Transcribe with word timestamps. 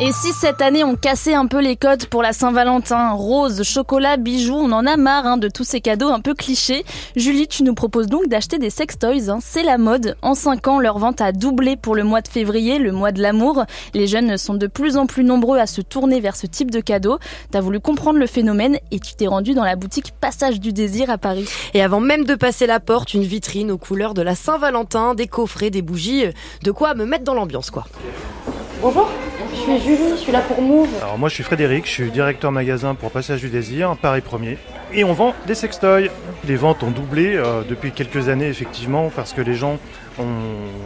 Et 0.00 0.10
si 0.10 0.32
cette 0.32 0.60
année 0.60 0.82
on 0.82 0.96
cassait 0.96 1.34
un 1.34 1.46
peu 1.46 1.60
les 1.60 1.76
codes 1.76 2.06
pour 2.06 2.20
la 2.20 2.32
Saint-Valentin, 2.32 3.12
rose, 3.12 3.62
chocolat, 3.62 4.16
bijoux, 4.16 4.56
on 4.56 4.72
en 4.72 4.86
a 4.86 4.96
marre 4.96 5.24
hein, 5.24 5.36
de 5.36 5.46
tous 5.46 5.62
ces 5.62 5.80
cadeaux 5.80 6.08
un 6.08 6.18
peu 6.18 6.34
clichés. 6.34 6.84
Julie, 7.14 7.46
tu 7.46 7.62
nous 7.62 7.74
proposes 7.74 8.08
donc 8.08 8.26
d'acheter 8.26 8.58
des 8.58 8.70
sextoys, 8.70 9.30
hein. 9.30 9.38
c'est 9.40 9.62
la 9.62 9.78
mode. 9.78 10.16
En 10.20 10.34
5 10.34 10.66
ans, 10.66 10.80
leur 10.80 10.98
vente 10.98 11.20
a 11.20 11.30
doublé 11.30 11.76
pour 11.76 11.94
le 11.94 12.02
mois 12.02 12.22
de 12.22 12.28
février, 12.28 12.80
le 12.80 12.90
mois 12.90 13.12
de 13.12 13.22
l'amour. 13.22 13.64
Les 13.94 14.08
jeunes 14.08 14.36
sont 14.36 14.54
de 14.54 14.66
plus 14.66 14.96
en 14.96 15.06
plus 15.06 15.22
nombreux 15.22 15.58
à 15.58 15.66
se 15.68 15.80
tourner 15.80 16.18
vers 16.18 16.34
ce 16.34 16.48
type 16.48 16.72
de 16.72 16.80
cadeau. 16.80 17.20
T'as 17.52 17.60
voulu 17.60 17.78
comprendre 17.78 18.18
le 18.18 18.26
phénomène 18.26 18.78
et 18.90 18.98
tu 18.98 19.14
t'es 19.14 19.28
rendu 19.28 19.54
dans 19.54 19.64
la 19.64 19.76
boutique 19.76 20.12
Passage 20.20 20.58
du 20.58 20.72
Désir 20.72 21.08
à 21.08 21.18
Paris. 21.18 21.48
Et 21.72 21.82
avant 21.82 22.00
même 22.00 22.24
de 22.24 22.34
passer 22.34 22.66
la 22.66 22.80
porte, 22.80 23.14
une 23.14 23.22
vitrine 23.22 23.70
aux 23.70 23.78
couleurs 23.78 24.14
de 24.14 24.22
la 24.22 24.34
Saint-Valentin, 24.34 25.14
des 25.14 25.28
coffrets, 25.28 25.70
des 25.70 25.82
bougies, 25.82 26.24
de 26.64 26.70
quoi 26.72 26.94
me 26.94 27.04
mettre 27.04 27.24
dans 27.24 27.34
l'ambiance 27.34 27.70
quoi. 27.70 27.86
Bonjour, 28.82 29.08
je 29.54 29.60
suis 29.60 29.80
Julie, 29.80 30.10
je 30.10 30.16
suis 30.16 30.32
là 30.32 30.40
pour 30.40 30.60
Move. 30.60 30.88
Alors 31.00 31.18
moi 31.18 31.28
je 31.28 31.34
suis 31.34 31.44
Frédéric, 31.44 31.86
je 31.86 31.90
suis 31.90 32.10
directeur 32.10 32.50
magasin 32.50 32.94
pour 32.94 33.10
Passage 33.10 33.40
du 33.40 33.48
Désir, 33.48 33.96
Paris 34.00 34.20
Premier. 34.20 34.58
Et 34.92 35.04
on 35.04 35.12
vend 35.12 35.34
des 35.46 35.54
sextoys. 35.54 36.10
Les 36.46 36.56
ventes 36.56 36.82
ont 36.82 36.90
doublé 36.90 37.34
euh, 37.34 37.62
depuis 37.68 37.92
quelques 37.92 38.28
années 38.28 38.48
effectivement 38.48 39.10
parce 39.14 39.32
que 39.32 39.40
les 39.40 39.54
gens 39.54 39.78
ont 40.18 40.24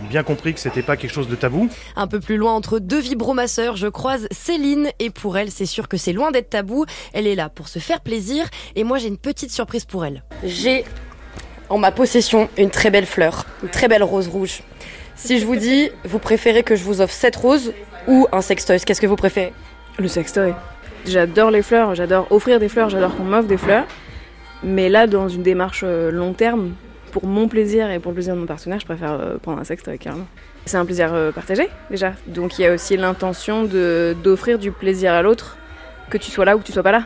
bien 0.08 0.22
compris 0.22 0.54
que 0.54 0.60
c'était 0.60 0.82
pas 0.82 0.96
quelque 0.96 1.12
chose 1.12 1.28
de 1.28 1.36
tabou. 1.36 1.68
Un 1.96 2.06
peu 2.06 2.20
plus 2.20 2.36
loin 2.36 2.54
entre 2.54 2.78
deux 2.78 3.00
vibromasseurs, 3.00 3.76
je 3.76 3.88
croise 3.88 4.26
Céline 4.30 4.88
et 4.98 5.10
pour 5.10 5.38
elle 5.38 5.50
c'est 5.50 5.66
sûr 5.66 5.88
que 5.88 5.96
c'est 5.96 6.12
loin 6.12 6.30
d'être 6.30 6.50
tabou. 6.50 6.84
Elle 7.12 7.26
est 7.26 7.34
là 7.34 7.48
pour 7.48 7.68
se 7.68 7.78
faire 7.78 8.00
plaisir 8.00 8.46
et 8.76 8.84
moi 8.84 8.98
j'ai 8.98 9.08
une 9.08 9.18
petite 9.18 9.50
surprise 9.50 9.84
pour 9.84 10.04
elle. 10.04 10.22
J'ai 10.44 10.84
en 11.68 11.78
ma 11.78 11.92
possession 11.92 12.48
une 12.56 12.70
très 12.70 12.90
belle 12.90 13.06
fleur, 13.06 13.44
une 13.62 13.68
très 13.68 13.88
belle 13.88 14.02
rose 14.02 14.28
rouge. 14.28 14.62
Si 15.18 15.40
je 15.40 15.46
vous 15.46 15.56
dis, 15.56 15.90
vous 16.04 16.20
préférez 16.20 16.62
que 16.62 16.76
je 16.76 16.84
vous 16.84 17.00
offre 17.00 17.12
cette 17.12 17.34
rose 17.34 17.72
ou 18.06 18.28
un 18.30 18.40
sextoy, 18.40 18.78
qu'est-ce 18.78 19.00
que 19.00 19.06
vous 19.08 19.16
préférez? 19.16 19.52
Le 19.98 20.06
sextoy. 20.06 20.54
J'adore 21.06 21.50
les 21.50 21.62
fleurs, 21.62 21.96
j'adore 21.96 22.28
offrir 22.30 22.60
des 22.60 22.68
fleurs, 22.68 22.88
j'adore 22.88 23.16
qu'on 23.16 23.24
m'offre 23.24 23.48
des 23.48 23.56
fleurs. 23.56 23.84
Mais 24.62 24.88
là, 24.88 25.08
dans 25.08 25.28
une 25.28 25.42
démarche 25.42 25.82
euh, 25.84 26.12
long 26.12 26.34
terme, 26.34 26.72
pour 27.10 27.26
mon 27.26 27.48
plaisir 27.48 27.90
et 27.90 27.98
pour 27.98 28.12
le 28.12 28.14
plaisir 28.14 28.36
de 28.36 28.40
mon 28.40 28.46
partenaire, 28.46 28.78
je 28.78 28.84
préfère 28.84 29.12
euh, 29.12 29.38
prendre 29.38 29.58
un 29.58 29.64
sextoy 29.64 29.98
carrément. 29.98 30.26
C'est 30.66 30.76
un 30.76 30.84
plaisir 30.86 31.12
euh, 31.12 31.32
partagé 31.32 31.68
déjà. 31.90 32.12
Donc 32.28 32.60
il 32.60 32.62
y 32.62 32.66
a 32.66 32.72
aussi 32.72 32.96
l'intention 32.96 33.64
d'offrir 33.64 34.60
du 34.60 34.70
plaisir 34.70 35.12
à 35.12 35.22
l'autre, 35.22 35.58
que 36.10 36.16
tu 36.16 36.30
sois 36.30 36.44
là 36.44 36.54
ou 36.54 36.60
que 36.60 36.64
tu 36.64 36.72
sois 36.72 36.84
pas 36.84 36.92
là. 36.92 37.02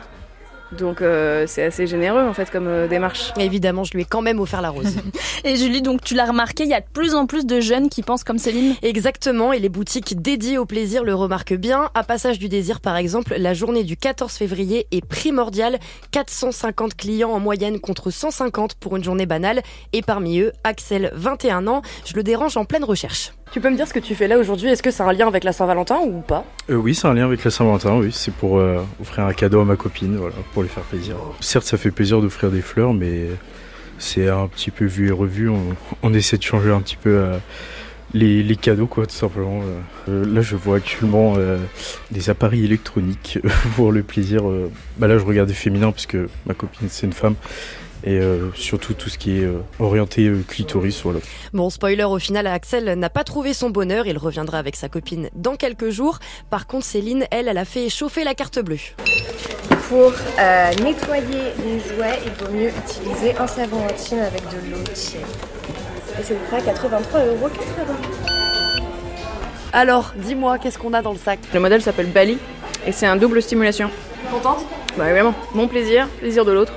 Donc 0.77 1.01
euh, 1.01 1.45
c'est 1.47 1.63
assez 1.63 1.87
généreux 1.87 2.23
en 2.23 2.33
fait 2.33 2.49
comme 2.49 2.67
euh, 2.67 2.87
démarche. 2.87 3.33
Évidemment, 3.37 3.83
je 3.83 3.93
lui 3.93 4.01
ai 4.01 4.05
quand 4.05 4.21
même 4.21 4.39
offert 4.39 4.61
la 4.61 4.69
rose. 4.69 4.95
Et 5.43 5.55
Julie, 5.55 5.81
donc 5.81 6.01
tu 6.01 6.15
l'as 6.15 6.25
remarqué, 6.25 6.63
il 6.63 6.69
y 6.69 6.73
a 6.73 6.81
de 6.81 6.85
plus 6.91 7.15
en 7.15 7.25
plus 7.25 7.45
de 7.45 7.59
jeunes 7.59 7.89
qui 7.89 8.01
pensent 8.01 8.23
comme 8.23 8.37
Céline. 8.37 8.75
Exactement, 8.81 9.53
et 9.53 9.59
les 9.59 9.69
boutiques 9.69 10.21
dédiées 10.21 10.57
au 10.57 10.65
plaisir 10.65 11.03
le 11.03 11.13
remarquent 11.13 11.55
bien. 11.55 11.89
À 11.95 12.03
Passage 12.03 12.39
du 12.39 12.49
Désir, 12.49 12.81
par 12.81 12.95
exemple, 12.95 13.35
la 13.37 13.53
journée 13.53 13.83
du 13.83 13.97
14 13.97 14.31
février 14.33 14.87
est 14.91 15.05
primordiale. 15.05 15.79
450 16.11 16.95
clients 16.95 17.31
en 17.31 17.39
moyenne 17.39 17.79
contre 17.79 18.11
150 18.11 18.75
pour 18.75 18.95
une 18.95 19.03
journée 19.03 19.25
banale. 19.25 19.61
Et 19.91 20.01
parmi 20.01 20.39
eux, 20.39 20.51
Axel, 20.63 21.11
21 21.13 21.67
ans, 21.67 21.81
je 22.05 22.15
le 22.15 22.23
dérange 22.23 22.57
en 22.57 22.65
pleine 22.65 22.83
recherche. 22.83 23.33
Tu 23.51 23.61
peux 23.61 23.69
me 23.69 23.75
dire 23.75 23.87
ce 23.87 23.93
que 23.93 23.99
tu 23.99 24.15
fais 24.15 24.27
là 24.27 24.39
aujourd'hui? 24.39 24.69
Est-ce 24.69 24.81
que 24.81 24.91
c'est 24.91 25.03
un 25.03 25.13
lien 25.13 25.27
avec 25.27 25.43
la 25.43 25.53
Saint-Valentin 25.53 25.99
ou 25.99 26.21
pas? 26.21 26.43
Euh, 26.69 26.75
oui, 26.75 26.95
c'est 26.95 27.07
un 27.07 27.13
lien 27.13 27.25
avec 27.25 27.43
la 27.43 27.51
Saint-Valentin, 27.51 27.95
oui. 27.97 28.09
C'est 28.11 28.33
pour 28.33 28.57
euh, 28.57 28.83
offrir 28.99 29.25
un 29.25 29.33
cadeau 29.33 29.61
à 29.61 29.65
ma 29.65 29.75
copine, 29.75 30.15
voilà, 30.17 30.35
pour 30.53 30.63
lui 30.63 30.69
faire 30.69 30.83
plaisir. 30.83 31.15
Certes, 31.39 31.65
ça 31.65 31.77
fait 31.77 31.91
plaisir 31.91 32.21
d'offrir 32.21 32.49
des 32.49 32.61
fleurs, 32.61 32.93
mais 32.93 33.27
c'est 33.99 34.27
un 34.27 34.47
petit 34.47 34.71
peu 34.71 34.85
vu 34.85 35.09
et 35.09 35.11
revu. 35.11 35.49
On, 36.01 36.13
essaie 36.13 36.37
de 36.37 36.43
changer 36.43 36.71
un 36.71 36.81
petit 36.81 36.97
peu 36.97 37.11
euh, 37.11 37.37
les, 38.13 38.43
les 38.43 38.55
cadeaux, 38.55 38.87
quoi, 38.87 39.05
tout 39.05 39.15
simplement. 39.15 39.61
Euh, 40.09 40.25
là, 40.25 40.41
je 40.41 40.55
vois 40.55 40.77
actuellement 40.77 41.33
euh, 41.37 41.57
des 42.11 42.29
appareils 42.29 42.65
électroniques 42.65 43.39
pour 43.75 43.91
le 43.91 44.03
plaisir. 44.03 44.47
euh. 44.49 44.69
Bah 44.97 45.07
là, 45.07 45.17
je 45.17 45.23
regarde 45.23 45.47
des 45.47 45.53
féminins, 45.55 45.91
parce 45.91 46.05
que 46.05 46.29
ma 46.45 46.53
copine, 46.53 46.87
c'est 46.89 47.05
une 47.07 47.13
femme. 47.13 47.35
Et 48.05 48.19
euh, 48.19 48.49
surtout 48.53 48.93
tout 48.93 49.07
ce 49.07 49.17
qui 49.17 49.37
est 49.39 49.45
euh, 49.45 49.59
orienté 49.79 50.27
euh, 50.27 50.43
clitoris, 50.45 51.01
voilà. 51.03 51.19
Bon, 51.53 51.69
spoiler, 51.69 52.03
au 52.03 52.19
final, 52.19 52.47
Axel 52.47 52.99
n'a 52.99 53.09
pas 53.09 53.23
trouvé 53.23 53.53
son 53.53 53.69
bonheur. 53.69 54.05
Il 54.07 54.17
reviendra 54.17 54.57
avec 54.59 54.75
sa 54.75 54.89
copine 54.89 55.29
dans 55.35 55.55
quelques 55.55 55.89
jours. 55.89 56.19
Par 56.49 56.67
contre, 56.67 56.85
Céline, 56.85 57.25
elle, 57.31 57.47
elle 57.47 57.57
a 57.57 57.63
fait 57.63 57.87
chauffer 57.87 58.25
la 58.25 58.33
carte 58.33 58.59
bleue. 58.59 58.75
Pour 59.87 60.11
euh, 60.39 60.71
nettoyer 60.83 61.53
les 61.65 61.79
jouets, 61.79 62.19
il 62.25 62.45
vaut 62.45 62.51
mieux 62.51 62.69
utiliser 62.69 63.37
un 63.37 63.47
savon 63.47 63.85
intime 63.87 64.19
avec 64.19 64.41
de 64.49 64.71
l'eau 64.71 64.83
tiède. 64.93 65.21
Et 66.19 66.23
c'est 66.23 66.35
prêt 66.45 66.57
à 66.57 66.73
83,80€. 66.73 66.93
Alors, 69.71 70.13
dis-moi, 70.15 70.59
qu'est-ce 70.59 70.77
qu'on 70.77 70.93
a 70.93 71.01
dans 71.01 71.13
le 71.13 71.17
sac? 71.17 71.39
Le 71.53 71.59
modèle 71.59 71.81
s'appelle 71.81 72.07
Bali 72.07 72.37
et 72.85 72.91
c'est 72.91 73.07
un 73.07 73.15
double 73.15 73.41
stimulation. 73.41 73.89
Contente? 74.31 74.65
Bah 74.95 75.05
évidemment, 75.07 75.33
mon 75.55 75.67
plaisir, 75.67 76.07
plaisir 76.19 76.45
de 76.45 76.51
l'autre. 76.51 76.73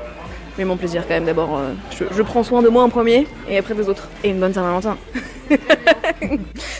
Mais 0.58 0.64
mon 0.64 0.76
plaisir 0.76 1.02
quand 1.06 1.14
même 1.14 1.24
d'abord, 1.24 1.56
euh, 1.56 1.72
je, 1.90 2.04
je 2.14 2.22
prends 2.22 2.42
soin 2.42 2.62
de 2.62 2.68
moi 2.68 2.82
en 2.82 2.88
premier 2.88 3.26
et 3.48 3.58
après 3.58 3.74
des 3.74 3.88
autres. 3.88 4.08
Et 4.24 4.30
une 4.30 4.40
bonne 4.40 4.52
Saint-Valentin. 4.52 4.96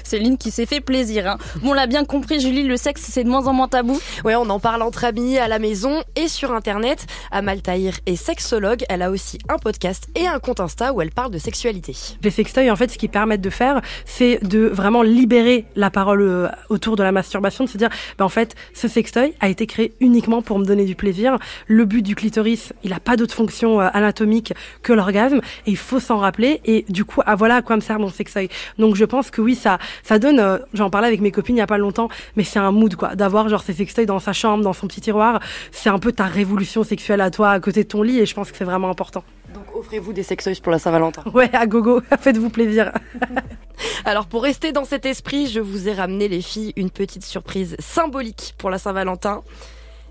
Céline 0.05 0.39
qui 0.39 0.51
s'est 0.51 0.67
fait 0.67 0.81
plaisir. 0.81 1.29
Hein. 1.29 1.39
Bon, 1.63 1.71
on 1.71 1.75
l'a 1.75 1.87
bien 1.87 2.05
compris, 2.05 2.41
Julie, 2.41 2.63
le 2.63 2.77
sexe 2.77 3.03
c'est 3.09 3.25
de 3.25 3.29
moins 3.29 3.47
en 3.47 3.53
moins 3.53 3.69
tabou. 3.69 4.01
Ouais, 4.25 4.35
on 4.35 4.49
en 4.49 4.61
parle 4.61 4.83
entre 4.83 5.05
amis, 5.05 5.39
à 5.39 5.49
la 5.49 5.59
maison 5.59 6.03
et 6.15 6.29
sur 6.29 6.53
internet. 6.53 7.07
Amal 7.31 7.63
Tahir 7.63 7.95
est 8.07 8.17
sexologue. 8.17 8.85
Elle 8.89 9.03
a 9.03 9.11
aussi 9.11 9.39
un 9.49 9.59
podcast 9.59 10.09
et 10.15 10.27
un 10.27 10.39
compte 10.39 10.61
Insta 10.61 10.93
où 10.93 11.03
elle 11.03 11.11
parle 11.11 11.31
de 11.31 11.39
sexualité. 11.39 11.95
Les 12.23 12.31
sextoys, 12.31 12.71
en 12.71 12.77
fait, 12.77 12.91
ce 12.91 12.99
qu'ils 12.99 13.11
permettent 13.11 13.41
de 13.41 13.51
faire, 13.51 13.81
c'est 14.05 14.43
de 14.43 14.67
vraiment 14.67 15.03
libérer 15.03 15.67
la 15.77 15.91
parole 15.91 16.23
euh, 16.23 16.49
autour 16.69 16.97
de 16.97 17.03
la 17.03 17.13
masturbation, 17.13 17.65
de 17.65 17.69
se 17.69 17.79
dire, 17.79 17.91
bah, 18.19 18.25
en 18.25 18.31
fait, 18.31 18.55
ce 18.75 18.89
sextoy 18.89 19.35
a 19.41 19.49
été 19.49 19.67
créé 19.67 19.95
uniquement 20.01 20.43
pour 20.43 20.59
me 20.59 20.65
donner 20.65 20.85
du 20.85 20.95
plaisir. 20.95 21.39
Le 21.67 21.85
but 21.85 22.03
du 22.03 22.15
clitoris, 22.15 22.73
il 22.85 22.91
n'a 22.91 23.01
pas 23.01 23.17
d'autre 23.17 23.35
fonction 23.35 23.66
euh, 23.81 23.89
anatomique 23.93 24.53
que 24.83 24.93
l'orgasme, 24.93 25.39
et 25.67 25.71
il 25.71 25.77
faut 25.77 26.01
s'en 26.01 26.19
rappeler. 26.19 26.61
Et 26.65 26.85
du 26.89 27.05
coup, 27.05 27.21
ah, 27.27 27.35
voilà 27.37 27.57
à 27.57 27.63
quoi 27.63 27.77
me 27.77 27.81
sert 27.81 27.99
mon 27.99 28.09
sextoy. 28.09 28.49
Donc, 28.79 28.97
je 28.97 29.05
pense 29.05 29.31
que 29.31 29.41
oui, 29.41 29.55
ça, 29.55 29.79
ça 30.03 30.19
donne. 30.19 30.41
euh, 30.41 30.59
J'en 30.75 30.91
parlais 30.91 31.09
avec 31.09 31.21
mes 31.21 31.31
copines 31.33 31.57
il 31.57 31.61
y 31.61 31.63
a 31.63 31.67
pas 31.67 31.79
longtemps, 31.79 32.09
mais 32.37 32.45
c'est 32.45 32.59
un 32.59 32.71
mood, 32.73 32.95
quoi, 32.97 33.15
d'avoir 33.17 33.49
genre 33.49 33.63
ces 33.63 33.73
sextoys 33.75 34.07
dans 34.07 34.21
sa 34.21 34.33
chambre, 34.33 34.63
dans 34.65 34.73
son 34.73 34.87
petit 34.87 35.01
tiroir. 35.01 35.41
C'est 35.73 35.91
un 35.91 35.99
peu 35.99 36.13
ta 36.13 36.25
révolution 36.25 36.85
sexuelle 36.85 37.21
à 37.21 37.31
toi, 37.31 37.51
à 37.51 37.61
côté 37.61 37.83
de 37.85 37.89
ton 37.89 38.03
lit, 38.03 38.21
et 38.21 38.27
je 38.27 38.35
pense 38.35 38.51
que 38.51 38.57
c'est 38.57 38.65
vraiment 38.65 38.91
important. 38.91 39.25
Donc 39.55 39.65
offrez-vous 39.77 40.13
des 40.13 40.23
sextoys 40.23 40.61
pour 40.63 40.73
la 40.73 40.79
Saint-Valentin. 40.79 41.23
Ouais, 41.33 41.49
à 41.55 41.67
gogo, 41.67 42.01
faites-vous 42.21 42.51
plaisir. 42.51 42.93
Alors 44.05 44.27
pour 44.27 44.43
rester 44.43 44.73
dans 44.73 44.85
cet 44.85 45.07
esprit, 45.07 45.47
je 45.49 45.61
vous 45.61 45.89
ai 45.89 45.93
ramené 45.93 46.29
les 46.29 46.43
filles 46.43 46.73
une 46.77 46.91
petite 46.91 47.25
surprise 47.25 47.77
symbolique 47.79 48.55
pour 48.59 48.71
la 48.71 48.79
Saint-Valentin. 48.79 49.43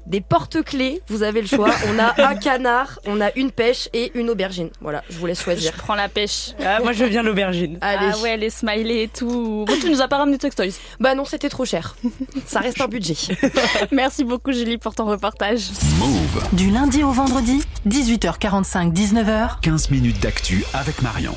Des 0.05 0.21
porte-clés, 0.21 1.01
vous 1.07 1.23
avez 1.23 1.41
le 1.41 1.47
choix. 1.47 1.69
On 1.89 1.97
a 1.99 2.27
un 2.29 2.35
canard, 2.35 2.99
on 3.07 3.21
a 3.21 3.31
une 3.35 3.49
pêche 3.51 3.89
et 3.93 4.11
une 4.13 4.29
aubergine. 4.29 4.69
Voilà, 4.79 5.03
je 5.09 5.17
vous 5.17 5.25
laisse 5.25 5.39
Je 5.39 5.43
choisir. 5.43 5.73
prends 5.73 5.95
la 5.95 6.09
pêche. 6.09 6.51
Ah, 6.63 6.79
moi, 6.83 6.91
je 6.93 7.03
viens 7.05 7.23
de 7.23 7.27
l'aubergine. 7.27 7.77
Allez. 7.81 8.11
Ah 8.13 8.17
ouais, 8.19 8.37
les 8.37 8.51
smileys 8.51 9.03
et 9.03 9.07
tout. 9.07 9.65
Bon, 9.67 9.73
tu 9.81 9.89
nous 9.89 10.01
as 10.01 10.07
pas 10.07 10.17
ramené 10.17 10.37
de 10.37 10.41
sextoys. 10.41 10.73
Bah 10.99 11.15
non, 11.15 11.25
c'était 11.25 11.49
trop 11.49 11.65
cher. 11.65 11.95
Ça 12.45 12.59
reste 12.59 12.79
un 12.81 12.87
budget. 12.87 13.15
Merci 13.91 14.23
beaucoup, 14.23 14.51
Julie, 14.51 14.77
pour 14.77 14.93
ton 14.93 15.05
reportage. 15.05 15.69
Move. 15.97 16.43
Du 16.53 16.69
lundi 16.69 17.03
au 17.03 17.11
vendredi, 17.11 17.63
18h45, 17.87 18.93
19h. 18.93 19.59
15 19.61 19.89
minutes 19.89 20.19
d'actu 20.21 20.63
avec 20.73 21.01
Marion. 21.01 21.35